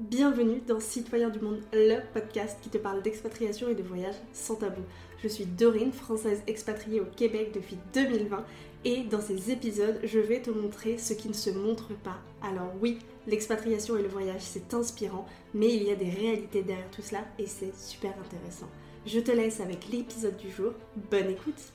[0.00, 4.54] bienvenue dans Citoyens du Monde, le podcast qui te parle d'expatriation et de voyage sans
[4.54, 4.80] tabou.
[5.22, 8.42] Je suis Dorine, française expatriée au Québec depuis 2020
[8.86, 12.18] et dans ces épisodes, je vais te montrer ce qui ne se montre pas.
[12.40, 16.90] Alors oui, l'expatriation et le voyage, c'est inspirant, mais il y a des réalités derrière
[16.90, 18.70] tout cela et c'est super intéressant.
[19.04, 20.72] Je te laisse avec l'épisode du jour.
[21.10, 21.74] Bonne écoute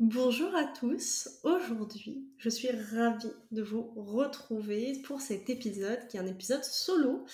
[0.00, 6.20] Bonjour à tous, aujourd'hui je suis ravie de vous retrouver pour cet épisode qui est
[6.20, 7.26] un épisode solo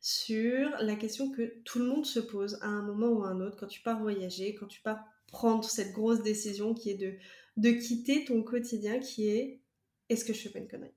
[0.00, 3.42] sur la question que tout le monde se pose à un moment ou à un
[3.42, 7.18] autre quand tu pars voyager, quand tu pars prendre cette grosse décision qui est
[7.58, 9.60] de, quitter ton quotidien qui est
[10.08, 10.94] est-ce que je fais pas une connerie?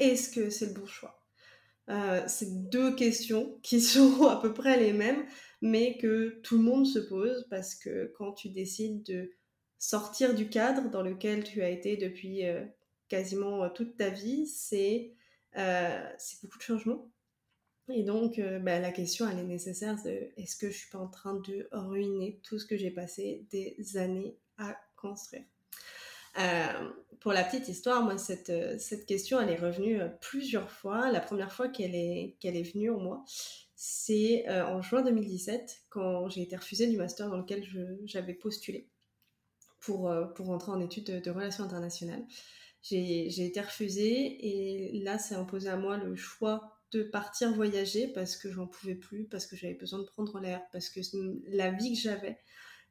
[0.00, 1.24] Est-ce que c'est le bon choix?
[1.90, 5.26] Euh, C'est deux questions qui sont à peu près les mêmes
[5.62, 9.30] mais que tout le monde se pose parce que quand tu décides de
[9.78, 12.64] sortir du cadre dans lequel tu as été depuis euh,
[13.08, 15.12] quasiment euh, toute ta vie, c'est
[15.56, 16.12] euh,
[16.42, 17.10] beaucoup de changements.
[17.88, 19.96] Et donc, bah, la question, elle est nécessaire,
[20.36, 23.96] est-ce que je suis pas en train de ruiner tout ce que j'ai passé des
[23.96, 25.44] années à construire?
[27.20, 31.12] Pour la petite histoire, moi, cette, cette question, elle est revenue plusieurs fois.
[31.12, 33.24] La première fois qu'elle est, qu'elle est venue en moi,
[33.76, 37.64] c'est en juin 2017, quand j'ai été refusée du master dans lequel
[38.04, 38.88] j'avais postulé
[39.86, 42.24] pour, euh, pour rentrer en études de, relations internationales.
[42.82, 48.36] J'ai été refusée et là, c'est imposé à moi le choix de partir voyager parce
[48.36, 51.00] que j'en pouvais plus, parce que j'avais besoin de prendre l'air, parce que
[51.48, 52.38] la vie que j'avais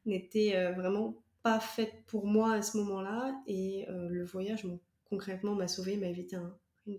[0.04, 4.66] n'était euh, vraiment pas faite pour moi à ce moment-là et euh, le voyage
[5.08, 6.36] concrètement m'a sauvé, m'a évité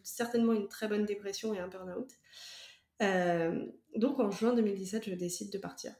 [0.03, 2.09] certainement une très bonne dépression et un burn-out.
[3.95, 5.93] donc en juin 2017, je décide de partir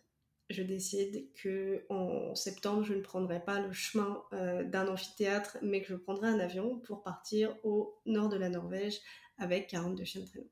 [0.49, 5.81] je décide que en septembre, je ne prendrai pas le chemin euh, d'un amphithéâtre, mais
[5.81, 8.99] que je prendrai un avion pour partir au nord de la Norvège
[9.37, 10.49] avec 42 chiens de traîneau.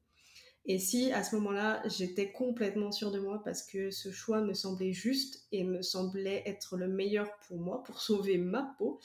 [0.67, 4.53] Et si à ce moment-là, j'étais complètement sûre de moi parce que ce choix me
[4.53, 8.99] semblait juste et me semblait être le meilleur pour moi, pour sauver ma peau,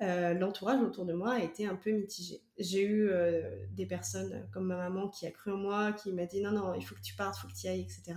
[0.00, 2.42] euh, l'entourage autour de moi a été un peu mitigé.
[2.58, 6.24] J'ai eu euh, des personnes comme ma maman qui a cru en moi, qui m'a
[6.24, 8.14] dit non, non, il faut que tu partes, il faut que tu ailles, etc.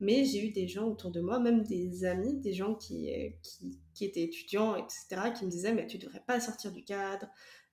[0.00, 3.30] Mais j'ai eu des gens autour de moi, même des amis, des gens qui, euh,
[3.42, 7.26] qui, étaient étudiants, etc., qui me disaient Mais tu devrais pas sortir du cadre,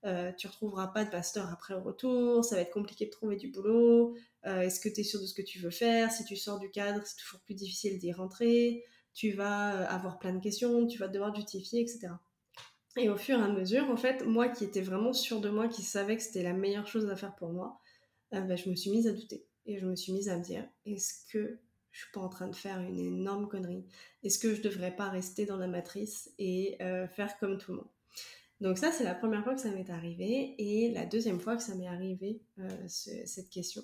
[0.03, 3.35] euh, tu retrouveras pas de pasteur après au retour, ça va être compliqué de trouver
[3.35, 4.15] du boulot,
[4.47, 6.11] euh, est-ce que tu es sûr de ce que tu veux faire?
[6.11, 8.83] Si tu sors du cadre, c'est toujours plus difficile d'y rentrer,
[9.13, 12.09] tu vas euh, avoir plein de questions, tu vas devoir justifier, etc.
[12.97, 15.67] Et au fur et à mesure, en fait, moi qui étais vraiment sûre de moi,
[15.67, 17.79] qui savais que c'était la meilleure chose à faire pour moi,
[18.31, 19.45] ben, je me suis mise à douter.
[19.67, 21.59] Et je me suis mise à me dire, est-ce que
[21.91, 23.85] je suis pas en train de faire une énorme connerie.
[24.23, 27.77] Est-ce que je devrais pas rester dans la matrice et euh, faire comme tout le
[27.77, 27.89] monde?
[28.61, 30.55] Donc ça, c'est la première fois que ça m'est arrivé.
[30.57, 33.81] Et la deuxième fois que ça m'est arrivé, euh, cette question,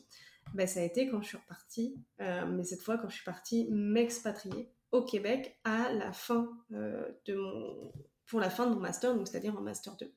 [0.53, 3.25] bah, ça a été quand je suis repartie, euh, mais cette fois quand je suis
[3.25, 7.91] partie m'expatrier au Québec à la fin de mon...
[8.27, 10.13] pour la fin de mon master, donc c'est-à-dire en master 2.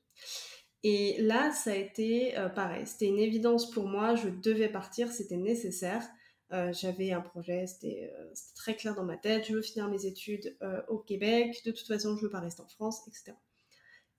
[0.83, 2.87] Et là, ça a été pareil.
[2.87, 4.15] C'était une évidence pour moi.
[4.15, 6.07] Je devais partir, c'était nécessaire.
[6.53, 8.13] Euh, j'avais un projet, euh, c'était
[8.55, 11.87] très clair dans ma tête, je veux finir mes études euh, au Québec, de toute
[11.87, 13.37] façon je veux pas rester en France, etc.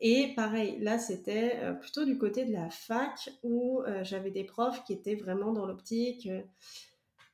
[0.01, 4.95] Et pareil, là c'était plutôt du côté de la fac où j'avais des profs qui
[4.95, 6.29] étaient vraiment dans l'optique,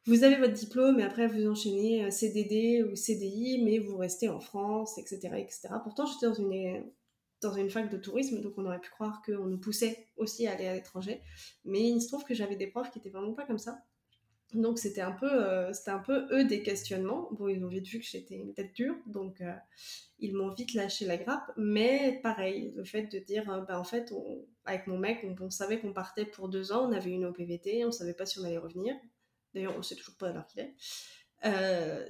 [0.05, 4.41] vous avez votre diplôme et après vous enchaînez CDD ou CDI, mais vous restez en
[4.41, 5.31] France, etc.
[5.39, 5.69] etc.
[5.83, 6.85] Pourtant j'étais dans une,
[7.41, 10.53] dans une fac de tourisme, donc on aurait pu croire qu'on nous poussait aussi à
[10.53, 11.23] aller à l'étranger,
[11.65, 13.79] mais il se trouve que j'avais des profs qui étaient vraiment pas comme ça
[14.55, 17.29] donc c'était un peu, euh, c'était un peu eux des questionnements.
[17.33, 19.53] Bon, ils ont vite vu que j'étais une tête dure, donc euh,
[20.19, 21.51] ils m'ont vite lâché la grappe.
[21.57, 24.13] Mais pareil, le fait de dire, euh, bah, en fait,
[24.65, 27.93] avec mon mec, on, savait qu'on partait pour deux ans, on avait une OPVT, on
[27.93, 28.95] savait pas si on allait revenir.
[29.55, 30.75] D'ailleurs, on sait toujours pas alors qu'il est.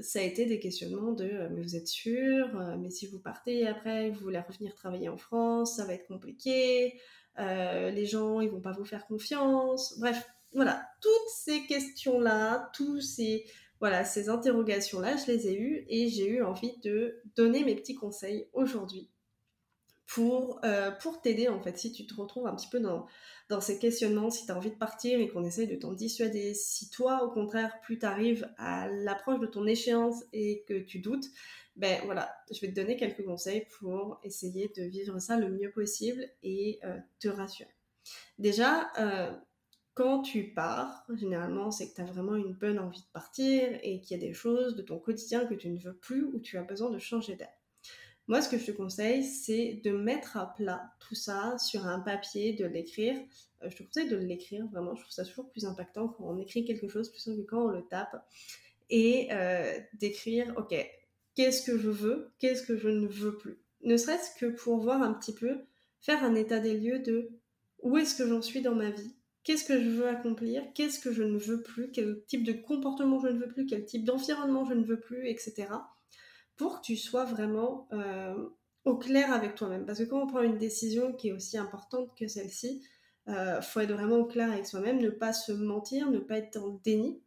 [0.03, 4.11] ça a été des questionnements de mais vous êtes sûr mais si vous partez après
[4.11, 6.99] vous voulez revenir travailler en France ça va être compliqué
[7.37, 13.45] les gens ils vont pas vous faire confiance bref voilà, toutes ces questions-là, tous ces,
[13.81, 17.95] voilà, ces interrogations-là, je les ai eues et j'ai eu envie de donner mes petits
[17.95, 19.11] conseils aujourd'hui
[20.09, 23.07] pour, euh, pour t'aider en fait si tu te retrouves un petit peu dans,
[23.61, 26.89] ces questionnements, si tu as envie de partir et qu'on essaye de t'en dissuader, si
[26.91, 31.27] toi au contraire plus tu arrives à l'approche de ton échéance et que tu doutes,
[31.77, 35.71] ben voilà, je vais te donner quelques conseils pour essayer de vivre ça le mieux
[35.71, 37.71] possible et euh, te rassurer.
[38.39, 39.31] Déjà, euh,
[39.99, 44.01] quand tu pars, généralement, c'est que tu as vraiment une bonne envie de partir et
[44.01, 46.57] qu'il y a des choses de ton quotidien que tu ne veux plus ou tu
[46.57, 47.51] as besoin de changer d'air.
[48.29, 51.99] Moi, ce que je te conseille, c'est de mettre à plat tout ça sur un
[51.99, 53.17] papier, de l'écrire.
[53.65, 54.95] Euh, je te conseille de l'écrire, vraiment.
[54.95, 57.73] Je trouve ça toujours plus impactant quand on écrit quelque chose plutôt que quand on
[57.73, 58.25] le tape.
[58.91, 60.77] Et euh, d'écrire, ok,
[61.35, 63.59] qu'est-ce que je veux, qu'est-ce que je ne veux plus?
[63.83, 65.59] Ne serait-ce que pour voir un petit peu,
[66.01, 67.31] faire un état des lieux de
[67.83, 69.18] où est-ce que j'en suis dans ma vie,
[69.49, 73.19] qu'est-ce que je veux accomplir, qu'est-ce que je ne veux plus, quel type de comportement
[73.19, 75.69] je ne veux plus, quel type d'environnement je ne veux plus, etc.
[76.57, 78.37] Pour que tu sois vraiment euh,
[78.85, 79.87] au clair avec toi-même.
[79.87, 82.83] Parce que quand on prend une décision qui est aussi importante que celle-ci,
[83.27, 86.37] il euh, faut être vraiment au clair avec soi-même, ne pas se mentir, ne pas
[86.37, 87.23] être en déni.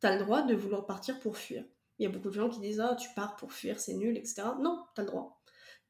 [0.00, 1.64] Tu as le droit de vouloir partir pour fuir.
[1.98, 4.16] Il y a beaucoup de gens qui disent Ah, tu pars pour fuir, c'est nul,
[4.16, 4.42] etc.
[4.60, 5.33] Non, tu as le droit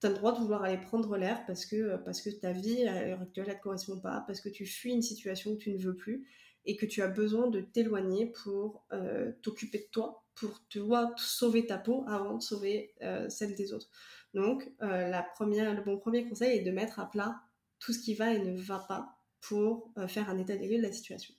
[0.05, 2.53] tu as le droit de vouloir aller prendre l'air parce que, euh, parce que ta
[2.53, 5.62] vie à l'heure actuelle, ne te correspond pas, parce que tu fuis une situation que
[5.62, 6.29] tu ne veux plus
[6.67, 11.67] et que tu as besoin de t'éloigner pour euh, t'occuper de toi, pour toi sauver
[11.67, 13.89] ta peau avant de sauver euh, celle des autres.
[14.35, 17.41] Donc, la première, le bon premier conseil est de mettre à plat
[17.79, 20.83] tout ce qui va et ne va pas pour faire un état des lieux de
[20.83, 21.33] la situation.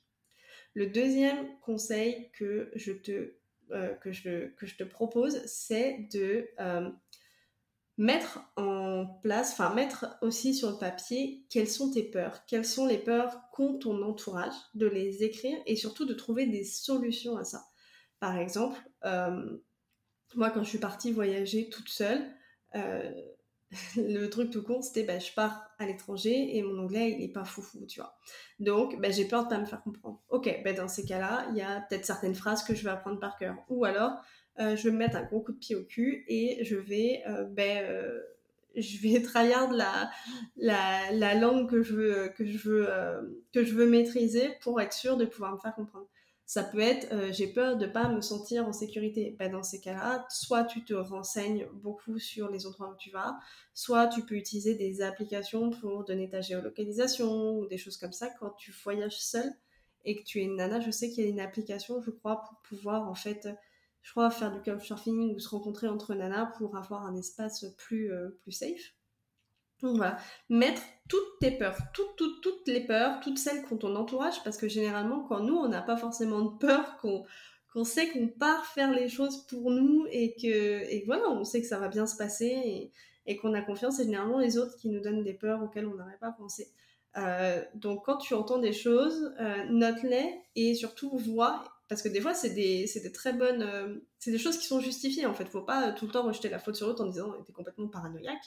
[0.75, 3.33] Le deuxième conseil que je te,
[3.99, 6.47] que je, que je te propose, c'est de
[7.97, 12.85] mettre en place, enfin mettre aussi sur le papier quelles sont tes peurs, quelles sont
[12.85, 17.45] les peurs qu'ont ton entourage, de les écrire et surtout de trouver des solutions à
[17.45, 17.65] ça.
[18.19, 19.57] Par exemple, euh,
[20.35, 22.21] moi quand je suis partie voyager toute seule,
[22.75, 23.11] euh,
[23.95, 27.31] le truc tout con c'était bah, je pars à l'étranger et mon anglais il est
[27.31, 28.17] pas foufou, tu vois.
[28.59, 30.21] Donc bah, j'ai peur de pas me faire comprendre.
[30.27, 33.19] Ok, bah, dans ces cas-là, il y a peut-être certaines phrases que je vais apprendre
[33.19, 33.55] par cœur.
[33.69, 34.19] Ou alors,
[34.59, 37.23] euh, je vais me mettre un gros coup de pied au cul et je vais,
[37.27, 38.21] euh, ben, euh,
[38.75, 40.09] je vais tryhard la,
[40.55, 42.87] la, la, langue que je veux, que je veux,
[43.53, 46.07] que je veux maîtriser pour être sûr de pouvoir me faire comprendre.
[46.45, 49.35] Ça peut être, j'ai peur de pas me sentir en sécurité.
[49.39, 53.39] Ben, dans ces cas-là, soit tu te renseignes beaucoup sur les endroits où tu vas,
[53.73, 58.29] soit tu peux utiliser des applications pour donner ta géolocalisation ou des choses comme ça
[58.39, 59.51] quand tu voyages seul
[60.03, 60.79] et que tu es une nana.
[60.79, 63.49] Je sais qu'il y a une application, je crois, pour pouvoir en fait
[64.05, 68.13] je crois, faire du couchsurfing ou se rencontrer entre nanas pour avoir un espace plus,
[68.13, 68.93] euh, plus safe.
[69.81, 70.17] Donc voilà,
[70.47, 74.57] mettre toutes tes peurs, toutes, toutes, toutes les peurs, toutes celles qu'on ton entourage, parce
[74.57, 77.25] que généralement, quand nous, on n'a pas forcément de peur, qu'on
[77.73, 81.59] qu'on sait qu'on part faire les choses pour nous et que, et voilà, on sait
[81.59, 82.91] que ça va bien se passer et,
[83.25, 85.95] et qu'on a confiance, c'est généralement les autres qui nous donnent des peurs auxquelles on
[85.95, 86.71] n'aurait pas pensé.
[87.17, 92.21] Euh, donc quand tu entends des choses, euh, note-les et surtout vois parce que des
[92.21, 95.45] fois c'est des, des, très bonnes euh, c'est des choses qui sont justifiées en fait.
[95.45, 98.43] Faut pas tout le temps rejeter la faute sur l'autre en disant t'es complètement paranoïaque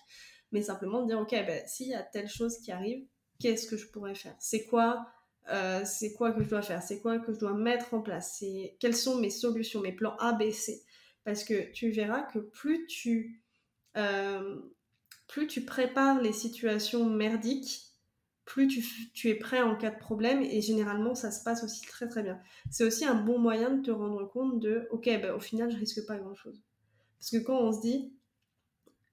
[0.52, 3.04] mais simplement dire ok ben s'il y a telle chose qui arrive
[3.40, 4.34] qu'est-ce que je pourrais faire?
[4.38, 5.06] C'est quoi
[5.50, 6.82] euh, c'est quoi que je dois faire?
[6.82, 8.44] C'est quoi que je dois mettre en place?
[8.80, 10.82] Quelles sont mes solutions mes plans A B C?
[11.24, 13.42] Parce que tu verras que plus tu
[13.96, 14.60] euh,
[15.26, 17.87] plus tu prépares les situations merdiques
[18.48, 18.66] plus
[19.12, 22.22] tu, es prêt en cas de problème et généralement ça se passe aussi très très
[22.22, 22.40] bien.
[22.70, 25.76] C'est aussi un bon moyen de te rendre compte de ok ben, au final je
[25.76, 26.62] risque pas grand chose.
[27.18, 28.10] Parce que quand on se dit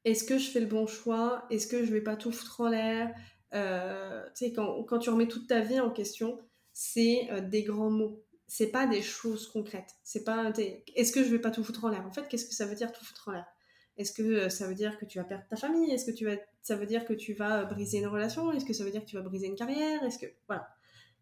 [0.05, 2.69] est-ce que je fais le bon choix, est-ce que je vais pas tout foutre en
[2.69, 3.13] l'air,
[3.53, 6.39] euh, tu sais quand, tu remets toute ta vie en question,
[6.71, 8.23] c'est euh, des grands mots.
[8.47, 9.95] C'est pas des choses concrètes.
[10.03, 10.53] C'est pas
[10.95, 12.05] est-ce que je vais pas tout foutre en l'air?
[12.05, 13.47] En fait, qu'est-ce que ça veut dire tout foutre en l'air?
[13.97, 15.91] Est-ce que euh, ça veut dire que tu vas perdre ta famille?
[15.91, 18.51] Est-ce que tu vas, ça veut dire que tu vas euh, briser une relation?
[18.51, 20.03] Est-ce que ça veut dire que tu vas briser une carrière?
[20.03, 20.67] Est-ce que voilà.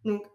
[0.06, 0.26] Donc,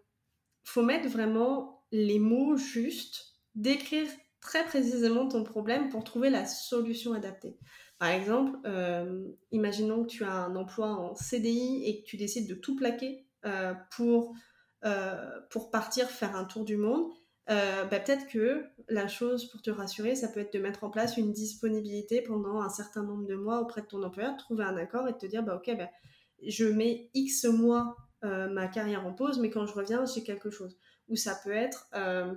[0.63, 4.07] faut mettre vraiment les mots justes, décrire
[4.39, 7.57] très précisément ton problème pour trouver la solution adaptée.
[7.97, 12.47] Par exemple, euh, imaginons que tu as un emploi en CDI et que tu décides
[12.47, 13.25] de tout plaquer
[13.91, 14.33] pour,
[15.49, 17.09] pour partir faire un tour du monde.
[17.49, 20.91] Euh, bah, peut-être que la chose pour te rassurer, ça peut être de mettre en
[20.91, 24.77] place une disponibilité pendant un certain nombre de mois auprès de ton employeur, trouver un
[24.77, 25.89] accord et te dire, bah ok, bah,
[26.45, 30.51] je mets X mois euh, ma carrière en pause, mais quand je reviens, j'ai quelque
[30.51, 30.77] chose.
[31.07, 32.35] Ou ça peut être, euh,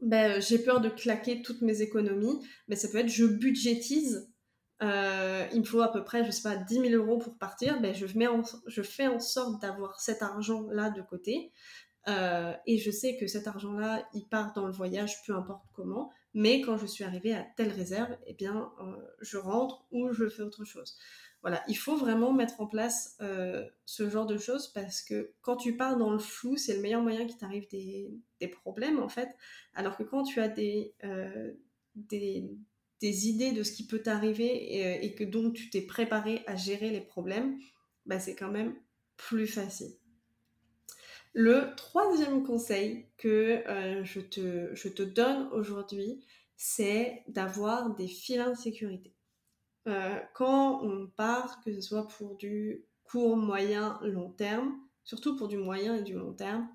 [0.00, 4.28] bah, j'ai peur de claquer toutes mes économies, mais ça peut être, je budgétise
[5.52, 7.94] il me faut à peu près, je sais pas, 10 000 euros pour partir, ben
[7.94, 8.26] je, mets
[8.66, 11.52] je fais en sorte d'avoir cet argent-là de côté.
[12.08, 16.10] Euh, et je sais que cet argent-là, il part dans le voyage, peu importe comment.
[16.32, 20.28] Mais quand je suis arrivée à telle réserve, eh bien, euh, je rentre ou je
[20.28, 20.96] fais autre chose.
[21.42, 25.56] Voilà, il faut vraiment mettre en place euh, ce genre de choses parce que quand
[25.56, 29.28] tu pars dans le flou, c'est le meilleur moyen qu'il t'arrive des, problèmes en fait.
[29.74, 30.94] Alors que quand tu as des,
[31.94, 32.50] des,
[33.00, 36.90] des, idées de ce qui peut t'arriver et, que donc tu t'es préparé à gérer
[36.90, 37.58] les problèmes,
[38.04, 38.74] bah, c'est quand même
[39.16, 39.92] plus facile.
[41.32, 46.24] Le troisième conseil que euh, je, te, je te donne aujourd'hui,
[46.56, 49.14] c'est d'avoir des filins de sécurité.
[50.34, 55.56] quand on part, que ce soit pour du court, moyen, long terme, surtout pour du
[55.56, 56.68] moyen et du long terme,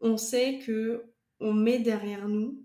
[0.00, 1.04] on sait que
[1.40, 2.64] on met derrière nous,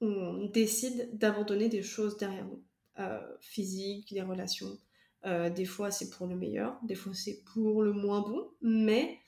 [0.00, 2.62] on décide d'abandonner des choses derrière nous,
[2.98, 4.78] euh, physiques, des relations.
[5.26, 9.18] Euh, des fois c'est pour le meilleur, des fois c'est pour le moins bon, mais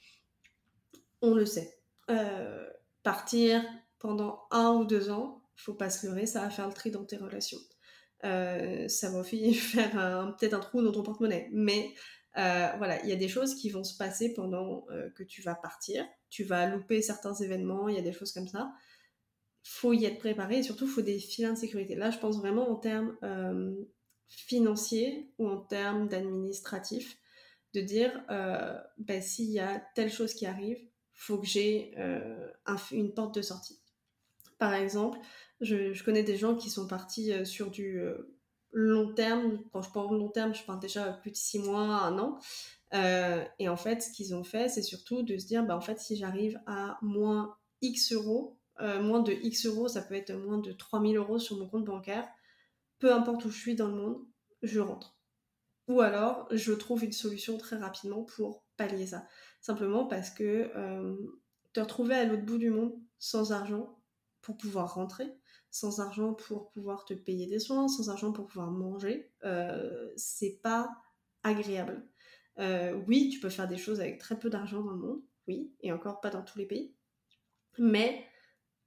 [1.22, 1.78] on le sait.
[2.10, 2.68] Euh,
[3.02, 3.64] partir
[3.98, 7.04] pendant un ou deux ans, faut pas se leurrer, ça va faire le tri dans
[7.04, 7.58] tes relations.
[8.22, 11.94] ça va faire peut-être un trou dans ton porte-monnaie, mais
[12.38, 15.42] euh, voilà, il y a des choses qui vont se passer pendant euh, que tu
[15.42, 16.06] vas partir.
[16.30, 18.72] Tu vas louper certains événements, il y a des choses comme ça.
[19.64, 21.94] Faut y être préparé et surtout, faut des filins de sécurité.
[21.94, 23.72] Là, je pense vraiment en termes euh,
[24.28, 27.18] financiers ou en termes d'administratif,
[27.74, 28.24] de dire
[28.98, 30.78] ben, s'il y a telle chose qui arrive,
[31.22, 31.94] faut que j'ai
[32.90, 33.80] une porte de sortie.
[34.58, 35.18] Par exemple,
[35.60, 38.00] je, connais des gens qui sont partis sur du
[38.72, 42.18] long terme, quand je parle long terme, je parle déjà plus de six mois, un
[42.18, 42.38] an.
[42.94, 45.80] Euh, et en fait, ce qu'ils ont fait, c'est surtout de se dire, bah, en
[45.80, 50.32] fait, si j'arrive à moins X euros, euh, moins de X euros, ça peut être
[50.32, 52.26] moins de 3000 euros sur mon compte bancaire,
[52.98, 54.18] peu importe où je suis dans le monde,
[54.62, 55.16] je rentre.
[55.88, 59.26] Ou alors, je trouve une solution très rapidement pour pallier ça.
[59.62, 61.16] Simplement parce que euh,
[61.72, 63.98] te retrouver à l'autre bout du monde sans argent
[64.40, 65.32] pour pouvoir rentrer,
[65.70, 70.60] sans argent pour pouvoir te payer des soins, sans argent pour pouvoir manger, euh, c'est
[70.62, 70.90] pas
[71.44, 72.04] agréable.
[72.58, 75.72] Euh, oui, tu peux faire des choses avec très peu d'argent dans le monde, oui,
[75.80, 76.94] et encore pas dans tous les pays,
[77.78, 78.26] mais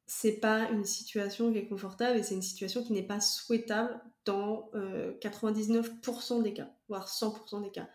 [0.05, 3.99] c'est pas une situation qui est confortable et c'est une situation qui n'est pas souhaitable
[4.25, 7.89] dans 99% euh, des cas, voire 100% des cas.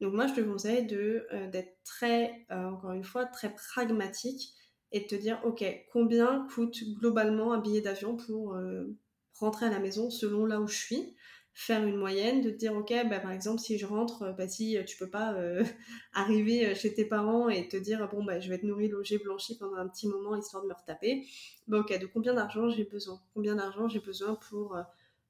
[0.00, 4.54] Donc moi, je te conseille de d'être très, encore une fois, très pragmatique
[4.94, 8.96] et de te dire, ok, combien coûte globalement un billet d'avion pour euh,
[9.34, 11.16] rentrer à la maison selon là où je suis?
[11.52, 14.48] Faire une moyenne, de te dire ok, bah, par exemple si je rentre, euh, bah,
[14.48, 15.64] si tu peux pas euh,
[16.14, 19.56] arriver chez tes parents et te dire bon bah je vais être nourri, logé, blanchi
[19.58, 21.26] pendant un petit moment histoire de me retaper,
[21.66, 23.20] bah, ok, de combien d'argent j'ai besoin?
[23.34, 24.76] Combien d'argent j'ai besoin pour,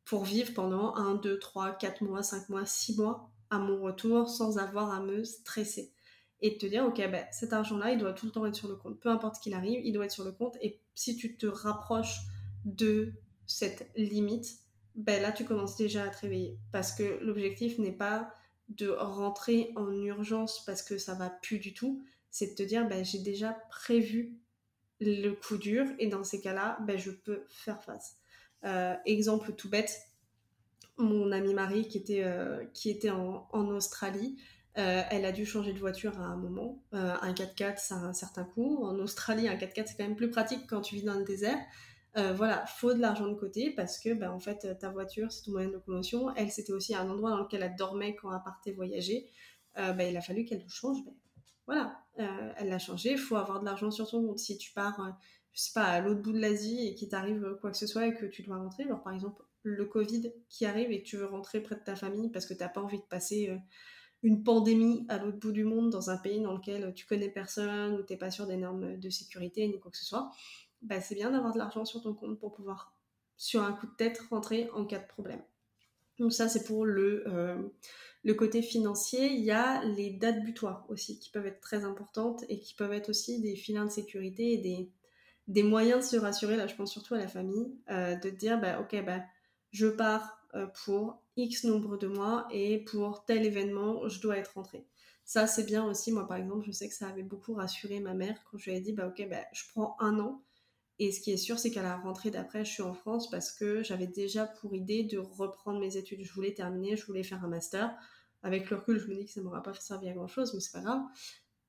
[0.05, 3.34] pour vivre pendant 1, 2, 3, 4 mois, 5 mois, 6 mois?
[3.55, 5.93] À mon retour sans avoir à me stresser
[6.41, 8.77] et te dire, ok, ben, cet argent-là, il doit tout le temps être sur le
[8.77, 9.01] compte.
[9.01, 10.59] Peu importe qu'il arrive, il doit être sur le compte.
[10.61, 12.21] Et si tu te rapproches
[12.65, 13.15] de
[13.47, 14.59] cette limite,
[14.95, 16.59] ben là, tu commences déjà à te réveiller.
[16.71, 18.31] Parce que l'objectif n'est pas
[18.69, 22.05] de rentrer en urgence parce que ça va plus du tout.
[22.31, 24.39] C'est de te dire, ben, j'ai déjà prévu
[25.01, 25.87] le coup dur.
[25.99, 28.17] Et dans ces cas-là, ben, je peux faire face.
[28.65, 29.99] Euh, exemple tout bête,
[30.97, 34.37] mon ami Marie qui était, euh, qui était en, en Australie,
[34.77, 36.83] euh, elle a dû changer de voiture à un moment.
[36.95, 38.85] Euh, un 4x4, ça a un certain coût.
[38.85, 41.59] En Australie, un 4x4, c'est quand même plus pratique quand tu vis dans le désert.
[42.37, 45.51] Voilà, faut de l'argent de côté parce que, ben, en fait, ta voiture, c'est ton
[45.51, 46.33] moyen de locomotion.
[46.37, 49.29] Elle, c'était aussi un endroit dans lequel elle dormait quand elle partait voyager.
[49.75, 51.05] Ben, il a fallu qu'elle le change.
[51.05, 51.13] Ben,
[51.67, 51.99] voilà,
[52.57, 53.17] elle l'a changé.
[53.17, 54.39] Faut avoir de l'argent sur son compte.
[54.39, 55.19] Si tu pars,
[55.55, 58.07] je sais pas, à l'autre bout de l'Asie et qu'il t'arrive quoi que ce soit
[58.07, 61.17] et que tu dois rentrer, genre par exemple le Covid qui arrive et que tu
[61.17, 63.51] veux rentrer près de ta famille parce que tu n'as pas envie de passer
[64.23, 67.95] une pandémie à l'autre bout du monde dans un pays dans lequel tu connais personne
[67.95, 70.31] ou t'es pas sûr des normes de sécurité ni quoi que ce soit,
[70.81, 72.95] bah c'est bien d'avoir de l'argent sur ton compte pour pouvoir,
[73.37, 75.43] sur un coup de tête, rentrer en cas de problème.
[76.19, 77.61] Donc ça c'est pour le, euh,
[78.23, 79.33] le côté financier.
[79.33, 82.93] Il y a les dates butoirs aussi qui peuvent être très importantes et qui peuvent
[82.93, 84.91] être aussi des filins de sécurité et des,
[85.49, 86.57] des moyens de se rassurer.
[86.57, 89.21] Là je pense surtout à la famille, euh, de dire bah ok bah
[89.75, 94.55] je pars euh, pour X nombre de mois et pour tel événement, je dois être
[94.55, 94.87] rentrée.
[95.25, 96.13] Ça, c'est bien aussi.
[96.13, 98.77] Moi, par exemple, je sais que ça avait beaucoup rassuré ma mère quand je lui
[98.77, 100.43] ai dit, bah ok, bah, je prends un an.
[101.01, 103.51] Et ce qui est sûr, c'est qu'à la rentrée d'après, je suis en France parce
[103.51, 106.23] que j'avais déjà pour idée de reprendre mes études.
[106.23, 107.93] Je voulais terminer, je voulais faire un master.
[108.45, 110.61] Avec le recul, je me dis que ça m'aura pas servi à grand chose, mais
[110.61, 111.03] c'est pas grave.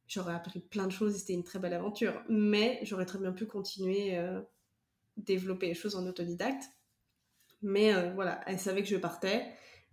[0.07, 2.21] J'aurais appris plein de choses et c'était une très belle aventure.
[2.29, 4.41] Mais j'aurais très bien pu continuer, euh,
[5.17, 6.65] développer les choses en autodidacte.
[7.65, 9.43] Mais euh, voilà, elle savait que je partais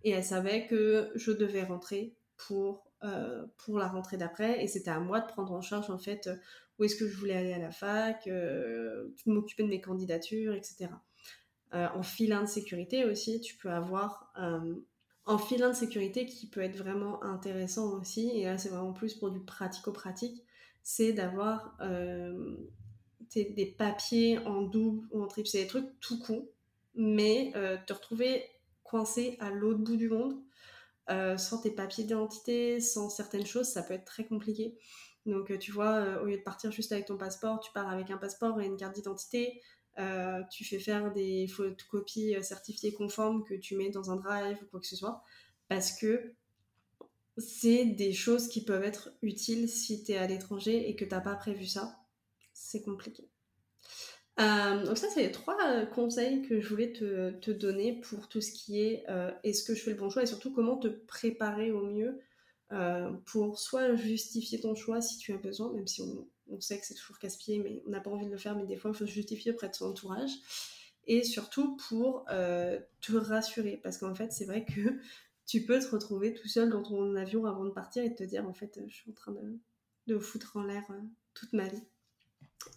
[0.03, 4.63] et elle savait que je devais rentrer pour, euh, pour la rentrée d'après.
[4.63, 6.35] Et c'était à moi de prendre en charge en fait euh,
[6.77, 10.89] où est-ce que je voulais aller à la fac, de m'occuper de mes candidatures, etc.
[11.71, 14.33] en filin de sécurité aussi, tu peux avoir
[15.25, 19.13] en filin de sécurité qui peut être vraiment intéressant aussi, et là c'est vraiment plus
[19.13, 20.43] pour du pratico-pratique,
[20.81, 21.77] c'est d'avoir
[23.35, 26.49] des papiers en double ou en triple, c'est des trucs tout con,
[26.95, 28.45] mais euh, te retrouver
[28.83, 30.35] coincé à l'autre bout du monde,
[31.09, 34.77] euh, sans tes papiers d'identité, sans certaines choses, ça peut être très compliqué.
[35.25, 38.11] Donc, euh, tu vois, au lieu de partir juste avec ton passeport, tu pars avec
[38.11, 39.61] un passeport et une carte d'identité.
[40.51, 44.79] tu fais faire des photocopies certifiées conformes que tu mets dans un drive ou quoi
[44.79, 45.23] que ce soit,
[45.69, 46.33] parce que
[47.37, 51.21] c'est des choses qui peuvent être utiles si tu es à l'étranger et que t'as
[51.21, 51.99] pas prévu ça.
[52.53, 53.32] C'est compliqué.
[54.39, 58.41] Euh, donc ça, c'est les trois euh, conseils que je voulais te, donner pour tout
[58.41, 60.87] ce qui est euh, est-ce que je fais le bon choix et surtout comment te
[60.87, 62.19] préparer au mieux
[63.27, 66.95] pour soit justifier ton choix si tu as besoin, même si on, sait que c'est
[66.95, 69.05] toujours casse-pied, mais on n'a pas envie de le faire, mais des fois il faut
[69.05, 70.31] se justifier auprès de son entourage.
[71.05, 74.99] Et surtout pour te rassurer, parce qu'en fait c'est vrai que
[75.45, 78.47] tu peux te retrouver tout seul dans ton avion avant de partir et te dire
[78.47, 79.59] en fait je suis en train de,
[80.07, 80.83] de foutre en l'air
[81.35, 81.83] toute ma vie.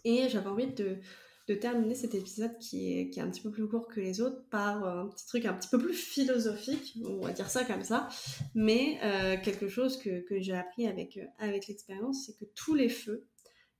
[0.03, 0.99] Et j'avais envie de
[1.47, 4.19] de terminer cet épisode qui est, qui est un petit peu plus court que les
[4.19, 7.63] autres par euh, un petit truc un petit peu plus philosophique, on va dire ça
[7.63, 8.09] comme ça,
[8.53, 12.75] mais euh, quelque chose que, que j'ai appris avec, euh, avec l'expérience, c'est que tous
[12.75, 13.25] les feux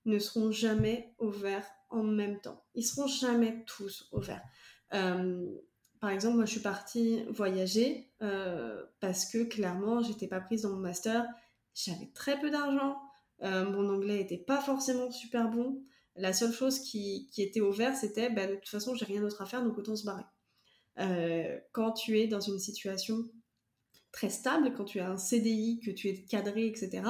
[0.06, 2.64] ne seront jamais ouverts en même temps.
[2.74, 4.44] Ils seront jamais tous ouverts.
[4.90, 8.10] par exemple, moi je suis partie voyager
[9.02, 11.26] parce que clairement j'étais pas prise dans mon master,
[11.74, 12.98] j'avais très peu d'argent,
[13.42, 15.82] mon anglais était pas forcément super bon.
[16.18, 19.46] La seule chose qui, était ouverte, c'était bah, de toute façon, j'ai rien d'autre à
[19.46, 20.24] faire, donc autant se barrer.
[21.00, 23.24] Euh, quand tu es dans une situation
[24.12, 27.04] très stable, quand tu as un CDI, que tu es cadré, etc.,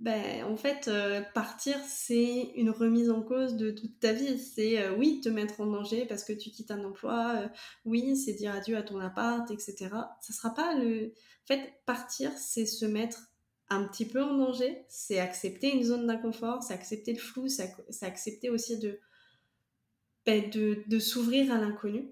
[0.00, 4.38] ben, en fait, euh, partir, c'est une remise en cause de toute ta vie.
[4.38, 7.50] C'est, euh, oui, te mettre en danger parce que tu quittes un emploi,
[7.84, 9.90] oui, c'est dire adieu à ton appart, etc.
[10.20, 11.12] Ça sera pas le...
[11.44, 13.31] En fait, partir, c'est se mettre
[13.72, 17.72] un petit peu en danger, c'est accepter une zone d'inconfort, c'est accepter le flou, c'est
[18.02, 18.78] accepter aussi
[20.26, 22.08] ben, de, s'ouvrir à l'inconnu.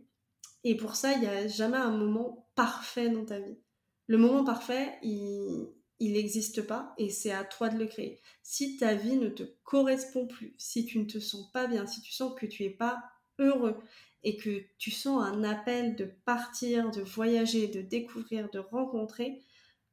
[0.64, 3.58] Et pour ça, il n'y a jamais un moment parfait dans ta vie.
[4.06, 5.68] Le moment parfait, il
[6.00, 8.20] n'existe pas et c'est à toi de le créer.
[8.42, 12.00] Si ta vie ne te correspond plus, si tu ne te sens pas bien, si
[12.00, 13.02] tu sens que tu n'es pas
[13.38, 13.76] heureux
[14.22, 19.40] et que tu sens un appel de partir, de voyager, de découvrir, de rencontrer,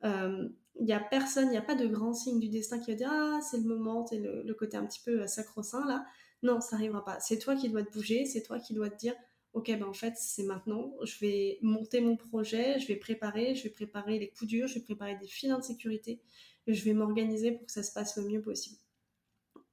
[0.03, 2.91] euh, il n'y a personne, il n'y a pas de grand signe du destin qui
[2.91, 6.05] va dire Ah, c'est le moment, c'est le, côté un petit peu euh, sacro-saint là.
[6.43, 7.19] Non, ça n'arrivera pas.
[7.19, 9.15] C'est toi qui dois te bouger, c'est toi qui dois te dire
[9.53, 13.63] Ok, ben en fait, c'est maintenant, je vais monter mon projet, je vais préparer, je
[13.63, 16.21] vais préparer les coups durs, je vais préparer des filins de sécurité,
[16.67, 18.77] je vais m'organiser pour que ça se passe le mieux possible.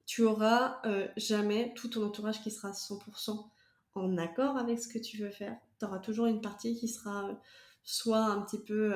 [0.06, 3.46] Tu auras euh, jamais tout ton entourage qui sera 100%
[3.94, 5.56] en accord avec ce que tu veux faire.
[5.78, 7.34] Tu auras toujours une partie qui sera euh,
[7.82, 8.94] soit un petit peu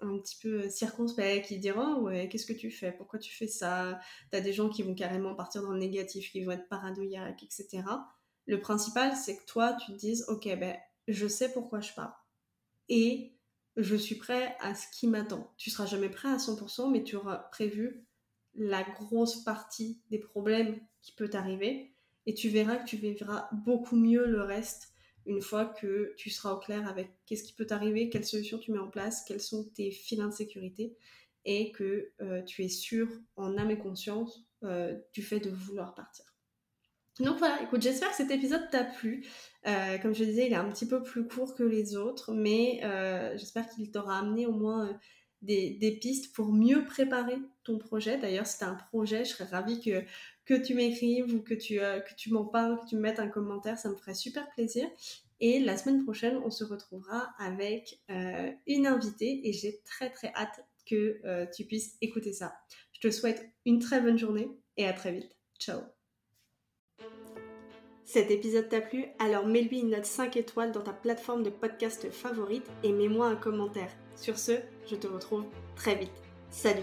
[0.00, 2.92] un petit peu circonspect, qui diront oh, ouais, qu'est-ce que tu fais?
[2.92, 4.00] Pourquoi tu fais ça?
[4.30, 7.82] T'as des gens qui vont carrément partir dans le négatif, qui vont être paranoïaques, etc.
[8.46, 10.76] Le principal, c'est que toi, tu te dises ok, ben,
[11.08, 12.26] je sais pourquoi je pars.
[12.88, 13.34] Et
[13.76, 15.52] je suis prêt à ce qui m'attend.
[15.56, 18.06] Tu seras jamais prêt à 100%, mais tu auras prévu
[18.54, 21.94] la grosse partie des problèmes qui peut t'arriver.
[22.26, 24.92] Et tu verras que tu vivras beaucoup mieux le reste
[25.30, 28.72] une fois que tu seras au clair avec qu'est-ce qui peut t'arriver, quelles solutions tu
[28.72, 30.96] mets en place, quels sont tes filins de sécurité
[31.44, 35.94] et que euh, tu es sûr en âme et conscience euh, du fait de vouloir
[35.94, 36.24] partir.
[37.20, 39.24] Donc voilà, écoute, j'espère que cet épisode t'a plu.
[39.66, 42.80] Euh, comme je disais, il est un petit peu plus court que les autres, mais
[43.36, 44.98] j'espère qu'il t'aura amené au moins
[45.42, 48.18] des, pistes pour mieux préparer ton projet.
[48.18, 50.02] D'ailleurs, si tu as un projet, je serais ravie que,
[50.44, 53.20] que tu m'écrives ou que tu, euh, que tu m'en parles, que tu me mettes
[53.20, 54.88] un commentaire, ça me ferait super plaisir.
[55.40, 60.32] Et la semaine prochaine, on se retrouvera avec euh, une invitée et j'ai très très
[60.34, 62.54] hâte que euh, tu puisses écouter ça.
[62.92, 65.36] Je te souhaite une très bonne journée et à très vite.
[65.58, 65.80] Ciao
[68.12, 69.04] cet épisode t'a plu?
[69.20, 73.36] Alors mets-lui une note 5 étoiles dans ta plateforme de podcast favorite et mets-moi un
[73.36, 73.92] commentaire.
[74.20, 74.52] Sur ce,
[74.86, 76.12] je te retrouve très vite.
[76.50, 76.82] Salut